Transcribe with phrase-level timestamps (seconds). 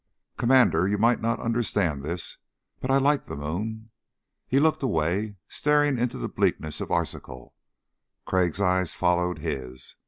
[0.35, 2.37] "Commander, you might not understand this
[2.79, 2.89] but...
[2.89, 3.91] I like the moon."
[4.47, 7.53] He looked away, staring into the bleakness of Arzachel.
[8.25, 9.97] Crag's eyes followed his.